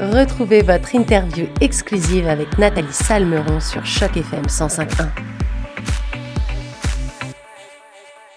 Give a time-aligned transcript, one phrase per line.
[0.00, 5.08] Retrouvez votre interview exclusive avec Nathalie Salmeron sur Choc FM 105.1.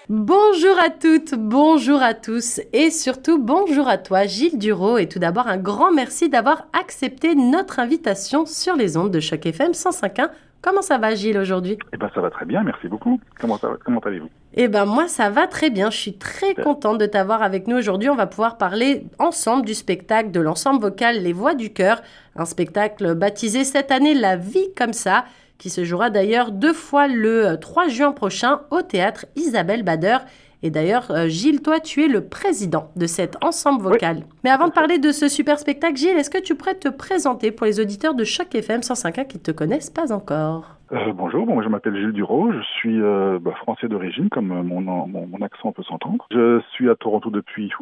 [0.08, 5.20] Bonjour à toutes, bonjour à tous et surtout bonjour à toi Gilles Duro et tout
[5.20, 10.30] d'abord un grand merci d'avoir accepté notre invitation sur les ondes de Choc FM 105.1
[10.62, 11.76] Comment ça va, Gilles, aujourd'hui?
[11.92, 13.20] Eh ben, ça va très bien, merci beaucoup.
[13.40, 14.30] Comment, comment allez-vous?
[14.54, 15.90] Eh ben, moi, ça va très bien.
[15.90, 18.08] Je suis très contente de t'avoir avec nous aujourd'hui.
[18.08, 22.00] On va pouvoir parler ensemble du spectacle de l'ensemble vocal Les Voix du Cœur,
[22.36, 25.24] un spectacle baptisé cette année La Vie comme ça,
[25.58, 30.18] qui se jouera d'ailleurs deux fois le 3 juin prochain au théâtre Isabelle Bader
[30.62, 34.22] et d'ailleurs, euh, Gilles, toi, tu es le président de cet ensemble vocal.
[34.44, 37.50] Mais avant de parler de ce super spectacle, Gilles, est-ce que tu pourrais te présenter
[37.50, 40.76] pour les auditeurs de Choc FM 105.1 qui ne te connaissent pas encore?
[40.92, 44.80] Euh, bonjour, bon, je m'appelle Gilles Duro, je suis euh, bah, français d'origine, comme mon,
[44.80, 46.26] mon, accent peut s'entendre.
[46.30, 47.72] Je suis à Toronto depuis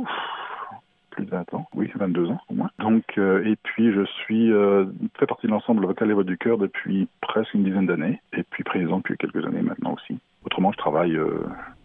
[1.20, 2.70] plus de 20 ans, oui, 22 ans au moins.
[2.79, 4.51] Donc, et puis je suis
[5.19, 8.42] fait partie de l'ensemble vocal et voix du cœur depuis presque une dizaine d'années, et
[8.42, 10.19] puis présent depuis quelques années maintenant aussi.
[10.45, 11.19] Autrement, je travaille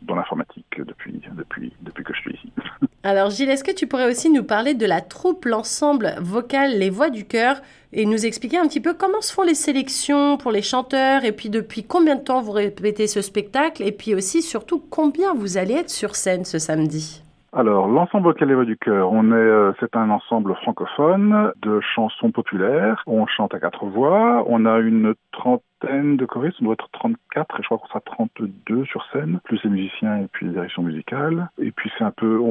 [0.03, 2.51] dans l'informatique depuis, depuis, depuis que je suis ici.
[3.03, 6.89] Alors Gilles, est-ce que tu pourrais aussi nous parler de la troupe, l'ensemble vocal Les
[6.89, 7.61] Voix du Cœur
[7.93, 11.31] et nous expliquer un petit peu comment se font les sélections pour les chanteurs et
[11.31, 15.57] puis depuis combien de temps vous répétez ce spectacle et puis aussi surtout combien vous
[15.57, 17.21] allez être sur scène ce samedi?
[17.57, 23.01] Alors, l'ensemble Voix du Cœur, on est, euh, c'est un ensemble francophone de chansons populaires.
[23.07, 24.43] On chante à quatre voix.
[24.47, 28.01] On a une trentaine de choristes, on doit être 34 et je crois qu'on sera
[28.01, 31.49] 32 sur scène, plus les musiciens et puis les directions musicales.
[31.61, 32.41] Et puis c'est un peu,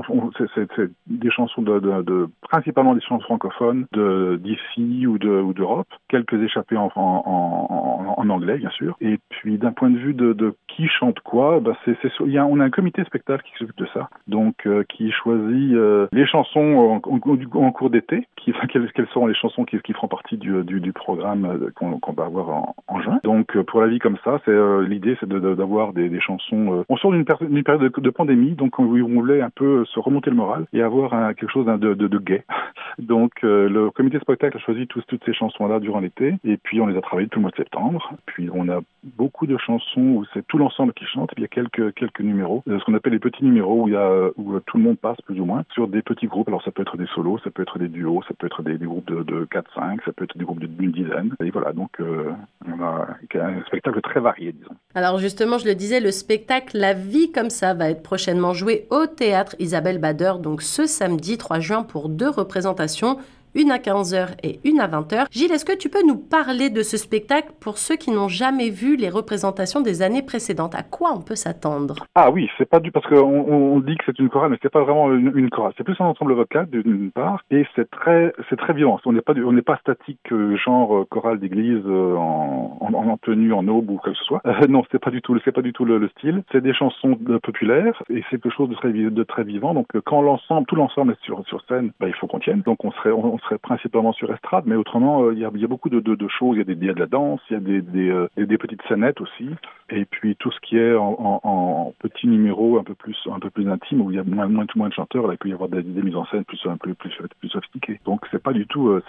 [0.55, 5.53] c'est des chansons de, de, de, principalement des chansons francophones de d'ici ou de ou
[5.53, 8.97] d'Europe, quelques échappées en, en, en, anglais bien sûr.
[9.01, 11.97] Et puis d'un point de vue de, de qui chante quoi, bah c'est
[12.27, 15.75] y a on a un comité spectacle qui s'occupe de ça, donc euh, qui choisit
[15.75, 20.09] euh, les chansons en, cours d'été, qui quelles, quelles seront les chansons qui, qui feront
[20.09, 23.21] partie du, du, du programme euh, qu'on va avoir en, en juin.
[23.25, 24.55] Donc pour la vie comme ça, c'est
[24.87, 26.85] l'idée c'est d'avoir des, chansons.
[26.89, 30.67] on sort d'une période de, pandémie, donc on, voulait un peu se remonter le moral
[30.73, 32.45] et avoir quelque chose de, gay.
[32.99, 36.87] Donc le comité spectacle a choisi tous, toutes ces chansons-là durant l'été et puis on
[36.87, 38.13] les a travaillées tout le mois de septembre.
[38.27, 38.81] Puis on a
[39.17, 41.95] beaucoup de chansons où c'est tout l'ensemble qui chante et puis il y a quelques
[41.95, 44.83] quelques numéros, ce qu'on appelle les petits numéros où il y a où tout le
[44.83, 46.49] monde passe plus ou moins sur des petits groupes.
[46.49, 48.77] Alors ça peut être des solos, ça peut être des duos, ça peut être des,
[48.79, 51.35] groupes de, de 4-5, ça peut être des groupes d'une dizaine.
[51.43, 52.33] Et voilà, donc euh,
[52.67, 54.75] un spectacle très varié, disons.
[54.95, 58.87] Alors justement, je le disais, le spectacle La vie comme ça va être prochainement joué
[58.91, 63.19] au théâtre Isabelle Bader, donc ce samedi 3 juin pour deux représentations
[63.55, 65.27] une à 15h et une à 20h.
[65.31, 68.71] Gilles, est-ce que tu peux nous parler de ce spectacle pour ceux qui n'ont jamais
[68.71, 70.75] vu les représentations des années précédentes?
[70.75, 72.07] À quoi on peut s'attendre?
[72.15, 74.73] Ah oui, c'est pas du parce qu'on on dit que c'est une chorale, mais c'est
[74.73, 75.73] pas vraiment une, chorale.
[75.77, 78.99] C'est plus un ensemble vocal d'une part, et c'est très c'est très violent.
[79.05, 82.95] On n'est pas on n'est pas statique euh, genre euh, chorale d'église euh, en, en,
[82.95, 84.43] en, tenue en aube ou quoi que ce soit.
[84.69, 86.43] non, c'est pas du tout c'est pas du tout le, style.
[86.53, 89.75] C'est des chansons populaires et c'est quelque chose de très de très vivant.
[89.75, 92.63] Donc quand l'ensemble tout l'ensemble est sur sur scène, bah, il faut qu'on tienne.
[92.63, 93.11] Donc on serait
[93.45, 96.57] serait principalement sur estrade, mais autrement, euh, il y, a, beaucoup de, choses.
[96.57, 99.49] Il y, a de la danse, il y a euh, des, petites scénettes aussi,
[99.91, 104.11] et puis tout ce qui est en, petits numéros un peu plus un intime, où
[104.11, 106.17] il y a moins, moins, moins de chanteurs, là, il peut y avoir des, mises
[106.17, 107.13] en scène plus un peu plus,
[107.49, 108.01] sophistiquées.
[108.05, 109.03] Donc c'est pas du tout, euh,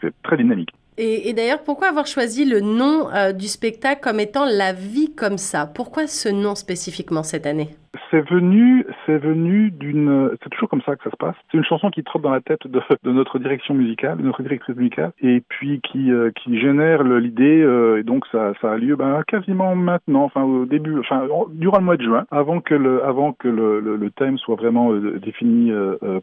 [0.00, 0.70] c'est très dynamique.
[0.98, 5.36] Et, d'ailleurs, pourquoi avoir choisi le nom euh, du spectacle comme étant La vie comme
[5.36, 5.66] ça?
[5.66, 7.68] Pourquoi ce nom spécifiquement cette année?
[8.10, 11.34] C'est venu, c'est venu d'une, c'est toujours comme ça que ça se passe.
[11.50, 12.80] C'est une chanson qui trotte dans la tête de,
[13.10, 17.98] notre direction musicale, de notre directrice musicale, et puis qui, euh, qui génère l'idée, euh,
[17.98, 21.84] et donc ça, ça a lieu ben, quasiment maintenant, enfin au début, enfin durant le
[21.84, 25.72] mois de juin, avant que le, avant que le, le, le thème soit vraiment défini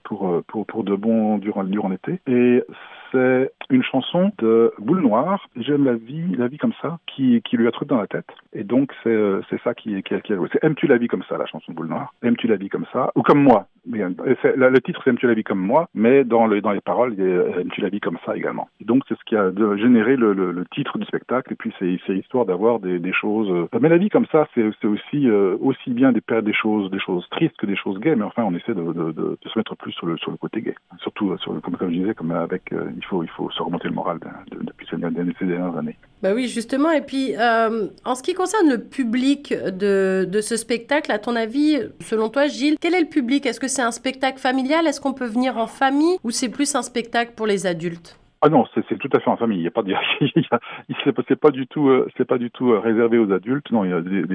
[0.03, 2.19] pour, pour, pour de bon durant, durant l'été.
[2.27, 2.63] Et
[3.13, 7.55] c'est une chanson de Boule Noire, J'aime la vie, la vie comme ça, qui, qui
[7.55, 8.27] lui a truc dans la tête.
[8.53, 9.17] Et donc, c'est,
[9.49, 10.49] c'est ça qui, qui, a joué.
[10.51, 12.13] C'est Aimes-tu la vie comme ça, la chanson de Boule Noire?
[12.23, 13.11] Aimes-tu la vie comme ça?
[13.15, 15.87] Ou comme moi le titre, c'est Aimes-tu la vie comme moi?
[15.93, 18.69] Mais dans, le, dans les paroles, il y a Aimes-tu la vie comme ça également.
[18.81, 21.53] Donc, c'est ce qui a généré le, titre du spectacle.
[21.53, 23.49] Et puis, c'est, c'est histoire d'avoir des, choses...
[23.51, 26.89] Euh, mais la vie comme ça, c'est, c'est aussi, euh, aussi bien des, des, choses,
[26.89, 28.15] des choses tristes que des choses gays.
[28.15, 30.75] Mais enfin, on essaie de, se mettre plus sur le, sur le côté gay.
[30.99, 33.87] Surtout, sur, comme, comme je disais, comme avec, euh, il, faut, il faut se remonter
[33.87, 34.19] le moral
[34.51, 35.97] depuis ces dernières années.
[36.21, 36.91] Bah oui, justement.
[36.91, 41.35] Et puis, euh, en ce qui concerne le public de, de, ce spectacle, à ton
[41.35, 43.45] avis, selon toi, Gilles, quel est le public?
[43.45, 44.87] Est-ce que c'est un spectacle familial?
[44.87, 46.17] Est-ce qu'on peut venir en famille?
[46.23, 48.17] Ou c'est plus un spectacle pour les adultes?
[48.45, 49.59] Ah non, c'est tout à fait en famille.
[49.59, 49.83] Il y a pas,
[51.29, 53.71] c'est pas du tout, euh, c'est pas du tout euh, réservé aux adultes.
[53.71, 54.25] Non, des,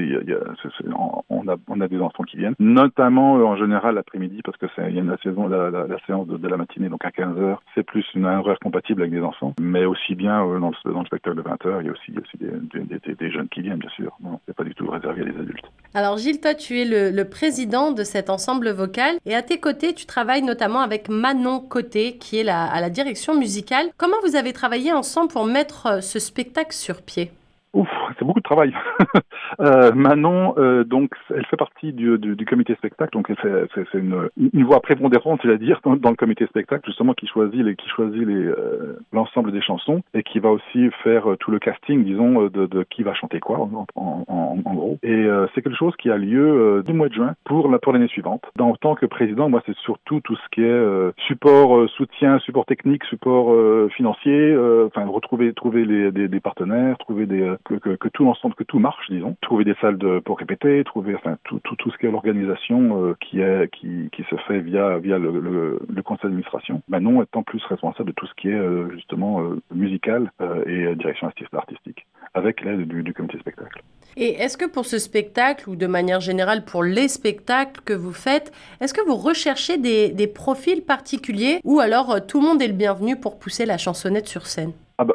[1.29, 1.47] on
[1.81, 5.03] a, des enfants qui viennent, notamment euh, en général l'après-midi parce que il y a
[5.03, 8.07] une saison, la, la, la séance de, la matinée, donc à 15 h c'est plus
[8.15, 11.81] une horaire compatible avec des enfants, mais aussi bien dans, le, spectacle de 20 h
[11.81, 14.17] il y a aussi, des, des, des, jeunes qui viennent, bien sûr.
[14.23, 15.71] Non, c'est pas du tout réservé à les adultes.
[15.95, 19.93] Alors Gilles, toi, tu es le, président de cet ensemble vocal et à tes côtés,
[19.93, 23.87] tu travailles notamment avec Manon Côté, qui est la, à la direction musicale.
[23.99, 27.33] Comment vous avez travaillé ensemble pour mettre euh, ce spectacle sur pied?
[27.75, 27.89] Ouf,
[28.19, 28.73] c'est beaucoup de travail.
[29.61, 34.29] euh, Manon, euh, donc, elle fait partie du, du, du comité spectacle, donc c'est, une,
[34.55, 37.89] une voix prépondérante, je à dire, dans, le comité spectacle, justement, qui choisit les, qui
[37.89, 42.45] choisit euh, l'ensemble des chansons et qui va aussi faire euh, tout le casting, disons,
[42.45, 44.99] euh, de, de, qui va chanter quoi, en, en, en, en gros.
[45.03, 48.09] Et c'est quelque chose qui a lieu du mois de juin pour la pour l'année
[48.09, 48.43] suivante.
[48.57, 52.67] Dans, en tant que président, moi, c'est surtout tout ce qui est support, soutien, support
[52.67, 53.55] technique, support
[53.91, 54.57] financier,
[54.87, 58.65] enfin, retrouver, trouver les, des, des partenaires, trouver des que, que, que, tout l'ensemble, que
[58.65, 59.37] tout marche, disons.
[59.41, 63.05] Trouver des salles de, pour répéter, trouver enfin tout, tout, tout ce qui est l'organisation
[63.05, 66.83] euh, qui est qui, qui se fait via via le, le, le conseil d'administration.
[66.89, 70.31] Manon étant plus responsable de tout ce qui est euh, justement euh, musical
[70.67, 73.83] et direction artistique, avec l'aide du, du comité spectacle.
[74.17, 78.13] Et est-ce que pour ce spectacle, ou de manière générale pour les spectacles que vous
[78.13, 82.69] faites, est-ce que vous recherchez des, des profils particuliers ou alors tout le monde est
[82.69, 84.73] le bienvenu pour pousser la chansonnette sur scène?
[84.99, 85.15] Ah bah,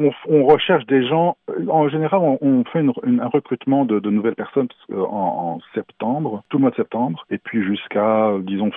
[0.00, 1.36] on, on, recherche des gens.
[1.68, 5.58] En général, on, on fait une, une, un recrutement de, de, nouvelles personnes en, en,
[5.74, 8.70] septembre, tout le mois de septembre, et puis jusqu'à, disons,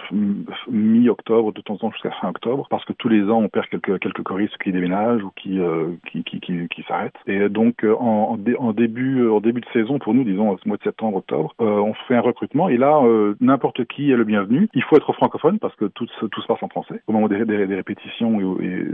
[0.70, 3.68] mi-octobre, de temps en temps jusqu'à fin octobre, parce que tous les ans, on perd
[3.68, 7.16] quelques, quelques choristes qui déménagent ou qui, euh, qui, qui, qui, s'arrêtent.
[7.28, 10.78] Et donc, euh, en, en, début, en début de saison, pour nous, disons, ce mois
[10.78, 14.24] de septembre, octobre, euh, on fait un recrutement, et là, euh, n'importe qui est le
[14.24, 14.70] bienvenu.
[14.74, 17.02] Il faut être francophone, parce que tout, tout se passe en français.
[17.08, 18.86] Au moment des, des, répétitions et, et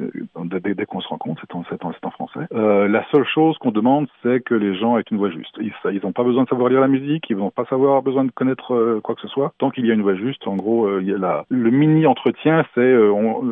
[0.46, 2.19] dès, dès qu'on se rencontre, c'est en, en, en français.
[2.54, 5.57] Euh, la seule chose qu'on demande, c'est que les gens aient une voix juste.
[5.60, 7.63] Ils n'ont pas besoin de savoir lire la musique, ils vont pas
[8.01, 9.54] besoin de connaître euh, quoi que ce soit.
[9.57, 12.06] Tant qu'il y a une voix juste, en gros, euh, il y a le mini
[12.06, 12.95] entretien, c'est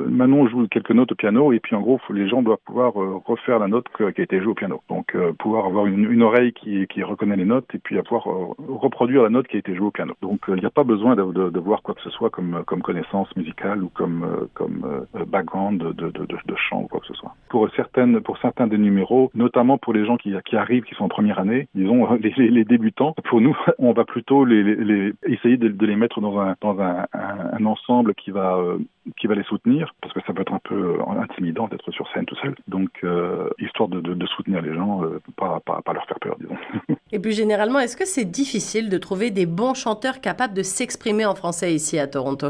[0.09, 3.59] Manon joue quelques notes au piano et puis en gros, les gens doivent pouvoir refaire
[3.59, 4.81] la note qui a été jouée au piano.
[4.89, 8.27] Donc pouvoir avoir une, oreille qui, reconnaît les notes et puis pouvoir
[8.67, 10.13] reproduire la note qui a été jouée au piano.
[10.21, 13.83] Donc il n'y a pas besoin de, voir quoi que ce soit comme, connaissance musicale
[13.83, 17.33] ou comme, comme background de, chant ou quoi que ce soit.
[17.49, 21.37] Pour certaines, pour des numéros, notamment pour les gens qui, arrivent, qui sont en première
[21.37, 23.13] année, disons les, débutants.
[23.25, 26.39] Pour nous, on va plutôt essayer de, les mettre dans
[26.79, 28.79] un ensemble qui va euh,
[29.17, 32.09] qui va les soutenir, parce que ça peut être un peu euh, intimidant d'être sur
[32.11, 32.55] scène tout seul.
[32.67, 35.01] Donc, euh, histoire de, soutenir les gens,
[35.37, 36.57] pas, pas leur faire peur, disons.
[37.11, 41.25] Et plus généralement, est-ce que c'est difficile de trouver des bons chanteurs capables de s'exprimer
[41.25, 42.47] en français ici à Toronto?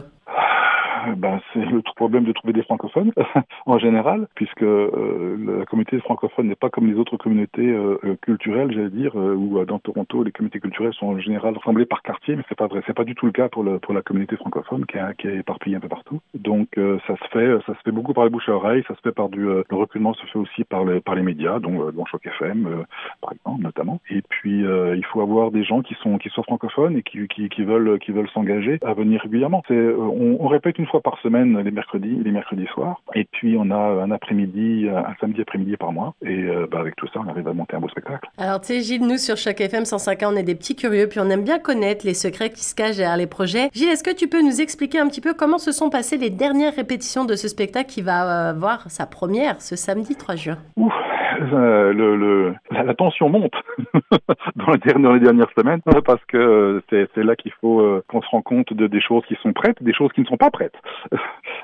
[1.17, 3.11] Ben, c'est le problème de trouver des francophones
[3.65, 8.71] en général, puisque euh, la communauté francophone n'est pas comme les autres communautés euh, culturelles,
[8.71, 12.35] j'allais dire, euh, où dans Toronto les communautés culturelles sont en général rassemblées par quartier,
[12.35, 14.35] mais c'est pas vrai, c'est pas du tout le cas pour, le, pour la communauté
[14.35, 16.19] francophone qui est, qui est éparpillée un peu partout.
[16.33, 18.95] Donc euh, ça se fait, ça se fait beaucoup par les bouche à oreille, ça
[18.95, 21.59] se fait par du, euh, le recrutement se fait aussi par, le, par les médias,
[21.59, 22.85] dont, euh, dont Choc FM
[23.21, 23.99] par exemple notamment.
[24.09, 27.49] Et puis il faut avoir des gens qui sont qui sont francophones et qui, qui,
[27.49, 29.63] qui veulent qui veulent s'engager à venir régulièrement.
[29.67, 33.01] C'est, on, on répète une fois par semaine les mercredis, les mercredis soirs.
[33.15, 36.13] Et puis on a un après-midi, un samedi après-midi par mois.
[36.21, 38.29] Et euh, bah, avec tout ça, on arrive à monter un beau spectacle.
[38.37, 41.19] Alors tu sais, Gilles, nous sur Choc FM 105 on est des petits curieux, puis
[41.19, 43.69] on aime bien connaître les secrets qui se cachent derrière les projets.
[43.73, 46.29] Gilles, est-ce que tu peux nous expliquer un petit peu comment se sont passées les
[46.29, 50.57] dernières répétitions de ce spectacle qui va avoir euh, sa première ce samedi 3 juin?
[50.75, 50.93] Ouf
[51.39, 53.53] euh, le, le, la, tension monte
[54.55, 54.71] dans,
[55.13, 58.87] les, dernières semaines parce que c'est là qu'il faut euh, qu'on se rend compte de
[58.87, 60.75] des choses qui sont prêtes, des choses qui ne sont pas prêtes.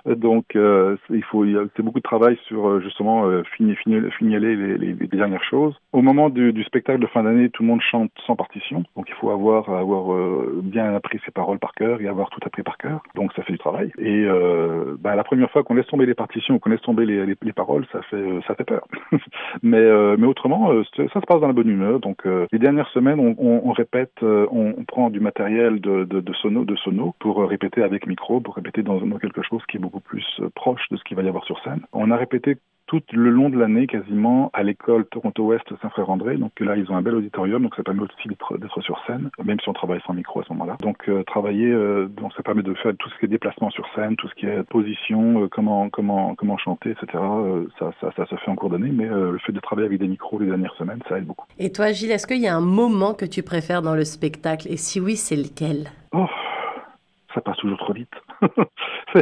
[0.05, 5.07] Donc euh, il faut c'est beaucoup de travail sur euh, justement euh, fignaler les, les,
[5.07, 5.75] dernières choses.
[5.91, 9.15] Au moment du, spectacle de fin d'année, tout le monde chante sans partition, donc il
[9.15, 12.77] faut avoir avoir euh, bien appris ses paroles par cœur et avoir tout appris par
[12.77, 13.01] cœur.
[13.15, 13.91] Donc ça fait du travail.
[13.97, 17.25] Et euh, bah, la première fois qu'on laisse tomber les partitions, qu'on laisse tomber les,
[17.25, 18.87] les, paroles, ça fait ça fait peur.
[19.63, 21.99] mais euh, mais autrement, ça se passe dans la bonne humeur.
[21.99, 26.19] Donc les dernières semaines, on, on, on répète, on, on, prend du matériel de, de,
[26.19, 29.77] de sono de sono pour répéter avec micro, pour répéter dans, dans quelque chose qui
[29.77, 31.81] est beaucoup plus proche de ce qu'il va y avoir sur scène.
[31.93, 36.37] On a répété tout le long de l'année quasiment à l'école Toronto-Ouest Saint-Frère-André.
[36.37, 39.59] Donc là, ils ont un bel auditorium, donc ça permet aussi d'être sur scène, même
[39.59, 40.77] si on travaille sans micro à ce moment-là.
[40.81, 43.85] Donc euh, travailler, euh, donc ça permet de faire tout ce qui est déplacement sur
[43.95, 47.23] scène, tout ce qui est position, euh, comment comment comment chanter, etc.
[47.79, 50.07] Ça, ça, ça se fait en cours d'année, mais le fait de travailler avec des
[50.07, 51.45] micros les dernières semaines, ça aide beaucoup.
[51.59, 54.67] Et toi, Gilles, est-ce qu'il y a un moment que tu préfères dans le spectacle?
[54.71, 55.89] Et si oui, c'est lequel?
[56.11, 56.27] Oh,
[57.33, 58.13] ça passe toujours trop vite.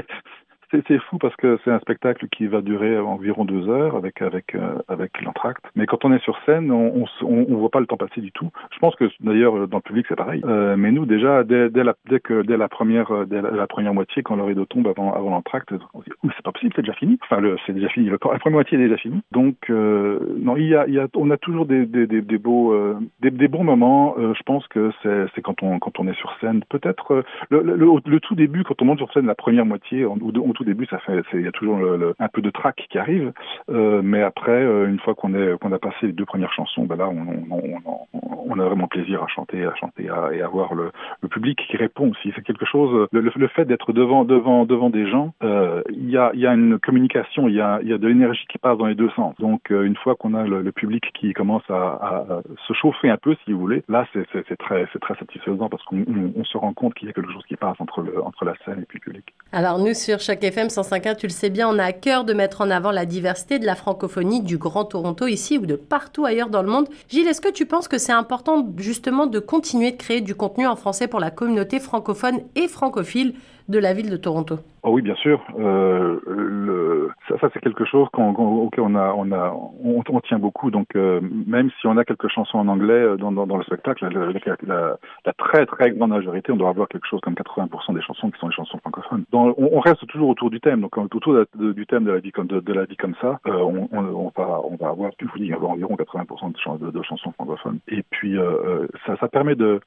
[0.87, 4.55] c'est fou parce que c'est un spectacle qui va durer environ deux heures avec avec
[4.55, 5.63] euh, avec l'entracte.
[5.75, 8.31] Mais quand on est sur scène, on, on, on, voit pas le temps passer du
[8.31, 8.49] tout.
[8.73, 10.41] Je pense que d'ailleurs dans le public c'est pareil.
[10.45, 13.67] Euh, mais nous déjà dès, dès, la dès que dès la première euh, dès la,
[13.67, 16.73] première moitié quand le rideau tombe avant avant l'entracte, on se dit c'est pas possible,
[16.75, 17.19] c'est déjà fini.
[17.23, 18.09] Enfin c'est déjà fini.
[18.09, 19.21] la première moitié est déjà finie.
[19.31, 22.37] Donc euh, non il y a il y a on a toujours des des, des,
[22.37, 24.15] beaux euh, des, des, bons moments.
[24.17, 26.63] je pense que c'est c'est quand on quand on est sur scène.
[26.69, 30.15] Peut-être le, le, le, tout début quand on monte sur scène la première moitié au,
[30.15, 30.87] au tout début
[31.33, 31.79] il y a toujours
[32.19, 33.31] un peu de trac qui arrive.
[33.69, 37.09] Euh, mais après, euh, une fois qu'on a passé les deux premières chansons, ben là,
[37.09, 40.91] on, a vraiment plaisir à chanter, à chanter et à voir le,
[41.29, 42.31] public qui répond aussi.
[42.35, 43.07] C'est quelque chose.
[43.11, 47.55] Le, fait d'être devant devant devant des gens, euh, il y a une communication, il
[47.55, 49.35] y a de l'énergie qui passe dans les deux sens.
[49.39, 53.53] Donc une fois qu'on a le, public qui commence à, se chauffer un peu, si
[53.53, 54.85] vous voulez, là c'est très
[55.17, 56.03] satisfaisant parce qu'on
[56.35, 58.81] on, se rend compte qu'il y a quelque chose qui passe entre entre la scène
[58.81, 59.33] et puis le public.
[59.53, 62.34] Alors nous sur chaque FM 105.1, tu le sais bien, on a à cœur de
[62.34, 66.25] mettre en avant la diversité de la francophonie du Grand Toronto ici ou de partout
[66.25, 66.89] ailleurs dans le monde.
[67.08, 70.67] Gilles, est-ce que tu penses que c'est important justement de continuer de créer du contenu
[70.67, 73.34] en français pour la communauté francophone et francophile
[73.70, 74.60] de la ville de Toronto?
[74.83, 75.39] Oh oui, bien sûr.
[75.59, 80.19] Euh, le, ça, ça c'est quelque chose qu'on, auquel on a, on a, on, on
[80.21, 80.71] tient beaucoup.
[80.71, 83.63] Donc, euh, même si on a quelques chansons en anglais euh, dans, dans, dans le
[83.63, 84.31] spectacle, la,
[84.65, 88.31] la, la, très très grande majorité, on doit avoir quelque chose comme 80% des chansons
[88.31, 89.25] qui sont des chansons francophones.
[89.31, 90.81] Dans, on, on, reste toujours autour du thème.
[90.81, 93.88] Donc, autour du thème de la vie comme de, la vie comme ça, euh, on,
[93.91, 97.77] on, va, on va avoir, je vous dis, environ 80% de, de, chansons francophones.
[97.88, 99.79] Et puis, euh, ça, ça permet de,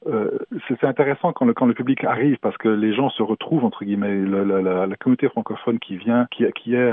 [0.69, 3.85] c'est, intéressant quand le, quand le public arrive parce que les gens se retrouvent entre
[3.85, 4.15] guillemets.
[4.25, 6.93] la, la, communauté francophone qui vient, qui, est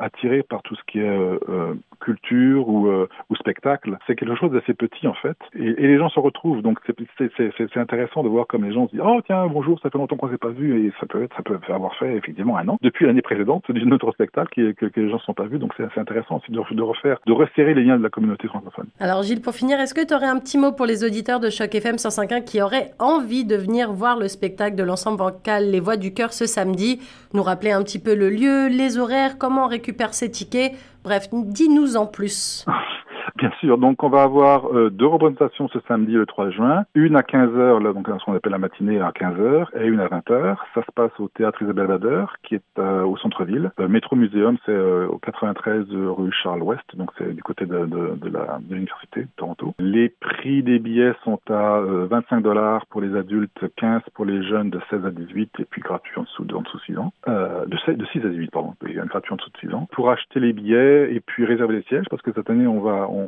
[0.00, 4.36] attirée par tout ce qui est euh, euh, culture ou, euh, ou spectacle, c'est quelque
[4.36, 5.36] chose d'assez petit en fait.
[5.54, 9.02] Et, les gens se retrouvent, donc c'est intéressant de voir comme les gens se disent
[9.04, 11.42] oh tiens bonjour, ça fait longtemps qu'on s'est pas vu et ça peut être, ça
[11.42, 15.16] peut avoir fait effectivement un an depuis l'année précédente d'une autre spectacle que, les gens
[15.16, 17.98] ne sont pas vus, donc c'est intéressant aussi de, de, refaire, de resserrer les liens
[17.98, 18.86] de la communauté francophone.
[19.00, 21.50] Alors Gilles, pour finir, est-ce que tu aurais un petit mot pour les auditeurs de
[21.50, 25.80] Choc FM 105.1 qui auraient envie de venir voir le spectacle de l'ensemble vocal Les
[25.80, 27.00] Voix du Cœur ce samedi
[27.32, 31.28] Nous rappeler un petit peu le lieu, les horaires, comment on récupère ses tickets Bref,
[31.32, 32.64] dis-nous en plus.
[33.36, 37.16] Bien sûr, donc on va avoir euh, deux représentations ce samedi le 3 juin, une
[37.16, 40.56] à 15h, là, donc ce qu'on appelle la matinée à 15h, et une à 20h.
[40.72, 43.72] Ça se passe au théâtre Isabelle Bader, qui est euh, au centre-ville.
[43.76, 48.14] Le métro muséum, c'est euh, au 93 rue Charles-Ouest, donc c'est du côté de, de,
[48.20, 49.74] de l'université de Toronto.
[49.80, 54.70] Les prix des billets sont à 25 dollars pour les adultes, 15 pour les jeunes
[54.70, 57.12] de 16 à 18, et puis gratuit en dessous de, en dessous 6 ans.
[57.26, 59.88] de, 6, de 6 à 18, pardon, gratuit en dessous de 6 ans.
[59.90, 63.08] Pour acheter les billets et puis réserver les sièges, parce que cette année, on va,
[63.10, 63.23] on,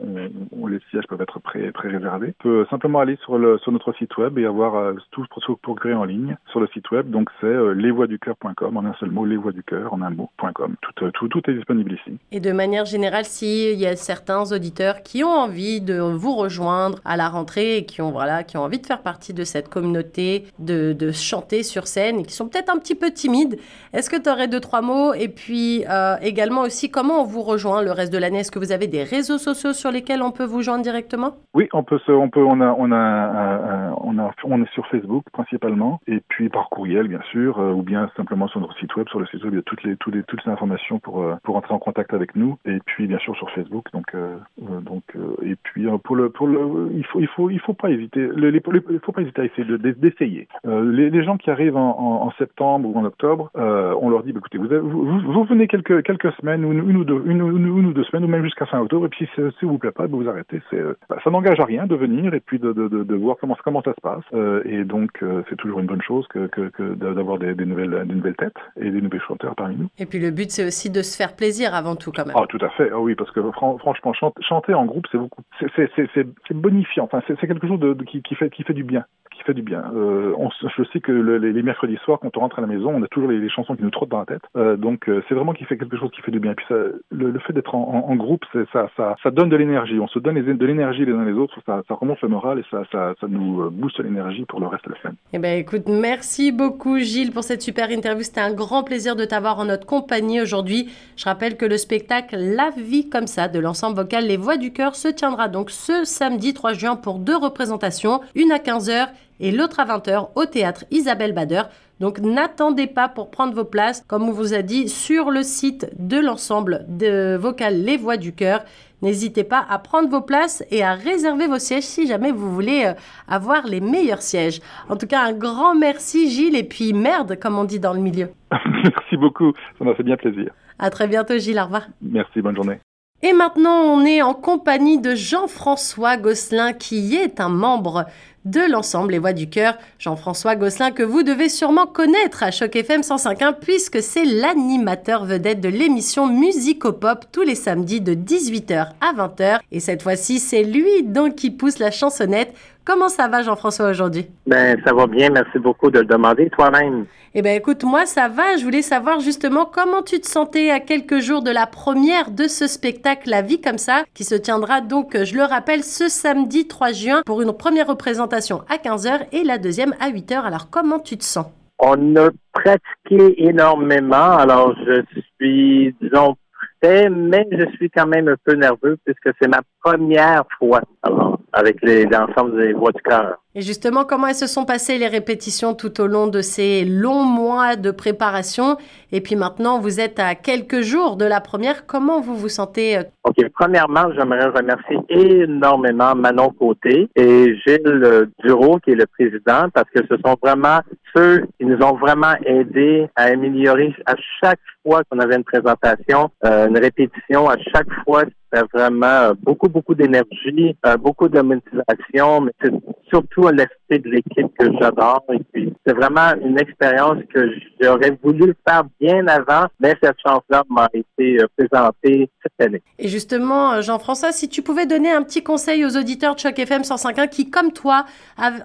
[0.69, 2.35] les sièges peuvent être pré, réservés.
[2.41, 5.25] On peut simplement aller sur, notre site web et avoir euh, tout
[5.63, 7.11] pour, créer en ligne sur le site web.
[7.11, 10.77] Donc c'est euh, lesvoixducoeur.com en un seul mot, lesvoixducoeur en un mot.com.
[10.81, 12.19] Tout, euh, tout, est disponible ici.
[12.33, 16.99] Et de manière générale, s'il y a certains auditeurs qui ont envie de vous rejoindre
[17.05, 21.63] à la rentrée et qui ont, envie de faire partie de cette communauté, de, chanter
[21.63, 23.59] sur scène et qui sont peut-être un petit peu timides,
[23.93, 25.15] est-ce que tu aurais deux, trois mots?
[25.15, 25.85] Et puis
[26.21, 28.41] également aussi, comment on vous rejoint le reste de l'année?
[28.41, 31.37] Est-ce que vous avez des réseaux sociaux lesquels on peut vous joindre directement?
[31.55, 35.25] Oui, on peut, on peut, on a, on a, on a, on est sur Facebook
[35.33, 39.09] principalement, et puis par courriel bien sûr, euh, ou bien simplement sur notre site web.
[39.09, 41.35] Sur le site web, il y a toutes les, toutes toutes les informations pour, euh,
[41.43, 43.87] pour entrer en contact avec nous, et puis bien sûr sur Facebook.
[43.93, 44.37] Donc, euh,
[44.83, 45.03] donc,
[45.43, 48.29] et puis pour le, pour le, il faut, il faut, il faut pas hésiter.
[48.37, 50.49] Il faut pas hésiter à essayer d'essayer.
[50.65, 55.21] les, gens qui arrivent en, septembre ou en octobre, on leur dit, bah, écoutez, vous,
[55.21, 58.67] vous, venez quelques, quelques semaines, une, ou deux, une, ou deux semaines, ou même jusqu'à
[58.67, 59.29] fin octobre, et puis
[59.77, 60.61] vous plaît pas, vous arrêtez.
[60.71, 63.15] C'est, euh, bah, ça n'engage à rien de venir et puis de, de, de, de
[63.15, 64.25] voir comment, comment ça se passe.
[64.35, 67.67] Euh, et donc, euh, c'est toujours une bonne chose que, que, que d'avoir des, des,
[67.67, 69.89] nouvelles, des nouvelles têtes et des nouveaux chanteurs parmi nous.
[69.99, 72.37] Et puis, le but, c'est aussi de se faire plaisir avant tout, quand même.
[72.39, 72.91] Ah, tout à fait.
[72.93, 77.05] Ah, oui, parce que franchement, chanter, en groupe, c'est beaucoup, c'est bonifiant.
[77.05, 79.05] Enfin, c'est quelque chose de, qui, qui, fait, qui fait du bien
[79.37, 79.85] qui fait du bien.
[79.95, 82.67] Euh, on, je sais que le, les, les, mercredis soirs, quand on rentre à la
[82.67, 84.43] maison, on a toujours les, les chansons qui nous trottent dans la tête.
[84.57, 86.53] Euh, donc euh, c'est vraiment qui fait quelque chose qui fait du bien.
[86.53, 89.49] Et puis ça, le, le, fait d'être en, en, en, groupe, ça, ça, ça donne
[89.49, 89.66] de l'énergie.
[90.01, 91.59] On se donne de l'énergie les uns les autres.
[91.67, 95.01] Ça, remonte le moral et ça nous euh, booste l'énergie pour le reste de la
[95.01, 95.17] semaine.
[95.33, 98.23] Eh ben écoute, merci beaucoup Gilles pour cette super interview.
[98.23, 100.89] C'était un grand plaisir de t'avoir en notre compagnie aujourd'hui.
[101.17, 104.73] Je rappelle que le spectacle La vie comme ça de l'ensemble vocal Les Voix du
[104.73, 109.09] Cœur se tiendra donc ce samedi 3 juin pour deux représentations, une à 15h
[109.41, 111.63] et l'autre à 20h au théâtre Isabelle Bader.
[111.99, 115.89] Donc n'attendez pas pour prendre vos places, comme on vous a dit, sur le site
[115.99, 118.65] de l'ensemble de vocal Les Voix du Cœur.
[119.01, 122.85] N'hésitez pas à prendre vos places et à réserver vos sièges si jamais vous voulez
[122.87, 122.95] euh,
[123.29, 124.61] avoir les meilleurs sièges.
[124.89, 128.01] En tout cas, un grand merci Gilles et puis merde, comme on dit dans le
[128.01, 128.29] milieu.
[128.51, 130.51] merci beaucoup, ça m'a fait bien plaisir.
[130.79, 131.87] À très bientôt Gilles, au revoir.
[132.03, 132.79] Merci, bonne journée.
[133.23, 138.05] Et maintenant, on est en compagnie de Jean-François Gosselin, qui est un membre
[138.47, 139.75] de l'ensemble Les Voix du Cœur.
[139.99, 145.61] Jean-François Gosselin, que vous devez sûrement connaître à Choc FM 105.1, puisque c'est l'animateur vedette
[145.61, 149.59] de l'émission Musico-Pop tous les samedis de 18h à 20h.
[149.73, 152.55] Et cette fois-ci, c'est lui donc qui pousse la chansonnette
[152.87, 154.29] Comment ça va, Jean-François, aujourd'hui?
[154.47, 155.29] Ben, ça va bien.
[155.31, 157.07] Merci beaucoup de le demander toi-même.
[157.35, 158.57] Eh bien, écoute, moi, ça va.
[158.57, 162.47] Je voulais savoir justement comment tu te sentais à quelques jours de la première de
[162.47, 166.69] ce spectacle La vie comme ça, qui se tiendra donc, je le rappelle, ce samedi
[166.69, 168.36] 3 juin pour une première représentation
[168.69, 170.43] à 15h et la deuxième à 8h.
[170.45, 171.47] Alors, comment tu te sens?
[171.79, 174.37] On a pratiqué énormément.
[174.37, 175.03] Alors, je
[175.37, 176.37] suis, disons,
[176.81, 180.81] prêt, mais je suis quand même un peu nerveux puisque c'est ma première fois.
[181.03, 183.39] Alors, avec l'ensemble des voix du cœur.
[183.55, 187.25] Et justement, comment elles se sont passées les répétitions tout au long de ces longs
[187.25, 188.77] mois de préparation?
[189.11, 191.87] Et puis maintenant, vous êtes à quelques jours de la première.
[191.87, 193.03] Comment vous vous sentez euh?
[193.25, 193.37] OK.
[193.55, 200.03] Premièrement, j'aimerais remercier énormément Manon Côté et Gilles Duro, qui est le président, parce que
[200.11, 200.81] ce sont vraiment
[201.15, 206.31] ceux qui nous ont vraiment aidés à améliorer à chaque fois qu'on avait une présentation,
[206.45, 208.25] euh, une répétition, à chaque fois
[208.73, 212.73] vraiment euh, beaucoup, beaucoup d'énergie, euh, beaucoup de motivation, mais c'est
[213.09, 215.25] surtout l'esprit de l'équipe que j'adore.
[215.33, 217.51] Et puis, c'est vraiment une expérience que
[217.81, 222.83] j'aurais voulu faire bien avant, mais cette chance-là m'a été euh, présentée cette année.
[222.99, 226.83] Et justement, Jean-François, si tu pouvais donner un petit conseil aux auditeurs de Choc FM
[226.83, 228.05] 105.1 qui, comme toi,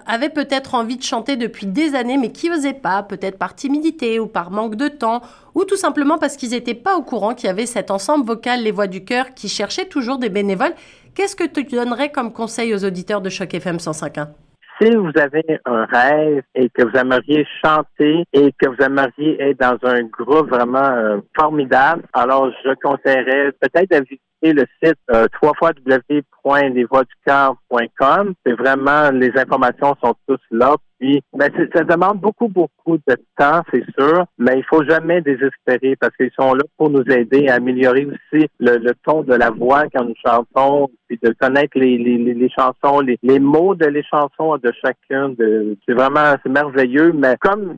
[0.06, 4.18] avaient peut-être envie de chanter depuis des années, mais qui n'osaient pas, peut-être par timidité
[4.18, 5.22] ou par manque de temps,
[5.54, 8.62] ou tout simplement parce qu'ils n'étaient pas au courant qu'il y avait cet ensemble vocal
[8.62, 10.74] Les Voix du Cœur qui cherchait toujours des bénévoles.
[11.14, 14.28] Qu'est-ce que tu donnerais comme conseil aux auditeurs de Choc FM 105.1?
[14.80, 19.60] Si vous avez un rêve et que vous aimeriez chanter et que vous aimeriez être
[19.60, 24.04] dans un groupe vraiment euh, formidable, alors je conseillerais peut-être de
[24.50, 28.34] le site euh, www.lesvoixducœur.com.
[28.44, 30.74] C'est vraiment, les informations sont tous là.
[30.98, 35.94] Puis, ben, ça demande beaucoup, beaucoup de temps, c'est sûr, mais il faut jamais désespérer
[35.96, 39.86] parce qu'ils sont là pour nous aider à améliorer aussi le, ton de la voix
[39.92, 44.04] quand nous chantons, puis de connaître les, les, les chansons, les, les, mots de les
[44.04, 45.34] chansons de chacun.
[45.88, 47.76] c'est vraiment, c'est merveilleux, mais comme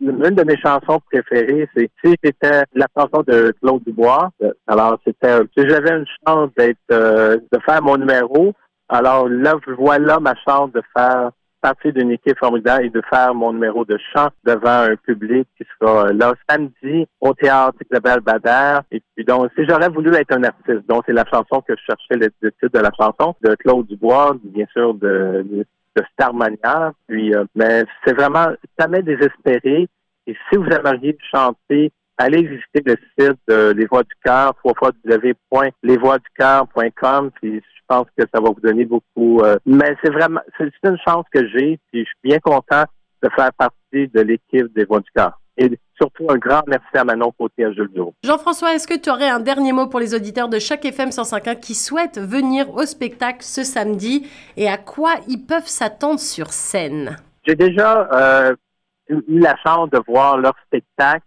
[0.00, 4.30] une de mes chansons préférées, c'est si c'était la chanson de Claude Dubois.
[4.66, 8.52] Alors c'était si j'avais une chance d'être euh, de faire mon numéro,
[8.88, 13.52] alors là voilà ma chance de faire partie d'une équipe formidable et de faire mon
[13.52, 18.80] numéro de chant devant un public qui sera là samedi au théâtre Isabelle Bader.
[18.90, 21.82] Et puis donc, si j'aurais voulu être un artiste, donc c'est la chanson que je
[21.86, 25.66] cherchais, le, titre de la chanson, de Claude Dubois, bien sûr de
[26.12, 26.92] Starmania.
[27.08, 28.48] Puis, euh, mais c'est vraiment
[28.78, 29.88] jamais désespéré.
[30.26, 37.30] Et si vous aimeriez chanter, allez visiter le site de Les Voix du Cœur, www.lesvoixducoeur.com.
[37.40, 39.40] Puis je pense que ça va vous donner beaucoup.
[39.40, 42.84] Euh, mais c'est vraiment, c'est une chance que j'ai, puis je suis bien content
[43.22, 45.40] de faire partie de l'équipe des Voix du Cœur.
[45.60, 47.90] Et surtout un grand merci à Manon Côté à Jules.
[48.24, 51.60] Jean-François, est-ce que tu aurais un dernier mot pour les auditeurs de chaque FM 105.1
[51.60, 57.18] qui souhaitent venir au spectacle ce samedi et à quoi ils peuvent s'attendre sur scène?
[57.46, 58.56] J'ai déjà euh,
[59.10, 61.26] eu la chance de voir leur spectacle.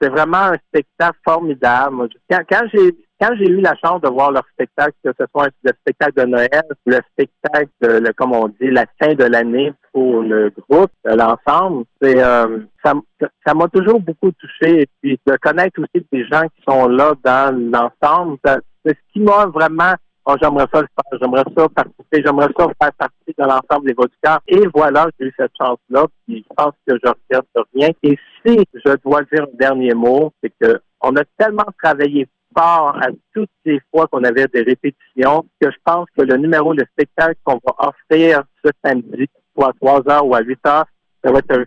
[0.00, 2.08] C'est vraiment un spectacle formidable.
[2.30, 5.48] Quand, quand j'ai quand j'ai eu la chance de voir leur spectacle, que ce soit
[5.62, 9.72] le spectacle de Noël, le spectacle, de, le, comme on dit, la fin de l'année
[9.92, 14.82] pour le groupe, l'ensemble, c'est euh, ça, m'a toujours beaucoup touché.
[14.82, 19.20] Et puis de connaître aussi des gens qui sont là dans l'ensemble, c'est ce qui
[19.20, 19.94] m'a vraiment
[20.26, 23.94] oh, j'aimerais ça le faire, j'aimerais ça participer, j'aimerais ça faire partie de l'ensemble des
[23.94, 24.40] vodkas.
[24.48, 27.90] Et voilà, j'ai eu cette chance-là, puis je pense que je regrette rien.
[28.02, 32.96] Et si je dois dire un dernier mot, c'est que on a tellement travaillé fort
[33.00, 36.84] à toutes les fois qu'on avait des répétitions que je pense que le numéro de
[36.92, 40.86] spectacle qu'on va offrir ce samedi, soit à 3 heures ou à 8 heures,
[41.24, 41.64] ça va être,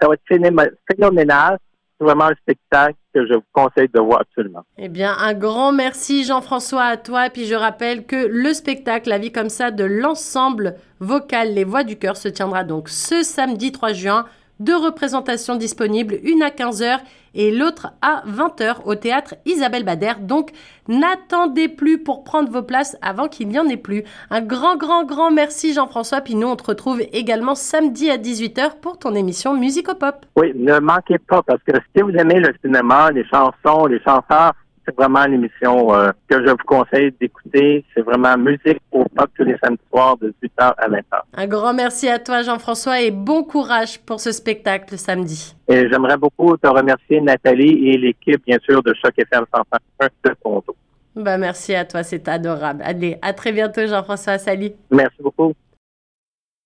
[0.00, 1.58] ça va être phénoménal.
[1.98, 4.64] C'est vraiment un spectacle que je vous conseille de voir absolument.
[4.78, 7.30] Eh bien, un grand merci Jean-François à toi.
[7.30, 11.84] Puis je rappelle que le spectacle La vie comme ça de l'ensemble vocal Les Voix
[11.84, 14.24] du Cœur se tiendra donc ce samedi 3 juin
[14.60, 16.98] Deux représentations disponibles, une à 15h
[17.34, 20.12] et l'autre à 20h au théâtre Isabelle Bader.
[20.20, 20.50] Donc
[20.88, 24.04] n'attendez plus pour prendre vos places avant qu'il n'y en ait plus.
[24.30, 26.20] Un grand, grand, grand merci Jean-François.
[26.20, 30.26] Puis on te retrouve également samedi à 18h pour ton émission Musique Pop.
[30.36, 34.52] Oui, ne manquez pas parce que si vous aimez le cinéma, les chansons, les chanteurs,
[34.84, 37.84] c'est vraiment l'émission euh, que je vous conseille d'écouter.
[37.94, 41.02] C'est vraiment musique au pop tous les samedis soirs de 18h à 20h.
[41.34, 45.54] Un grand merci à toi, Jean-François, et bon courage pour ce spectacle samedi.
[45.68, 50.34] Et j'aimerais beaucoup te remercier, Nathalie, et l'équipe, bien sûr, de Choc FM 105.1 de
[50.42, 50.76] Toronto.
[51.14, 52.82] Bah, merci à toi, c'est adorable.
[52.84, 54.38] Allez, à très bientôt, Jean-François.
[54.38, 54.70] Salut.
[54.90, 55.52] Merci beaucoup.